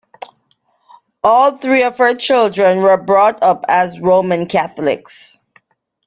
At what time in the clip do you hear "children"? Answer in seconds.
2.15-2.81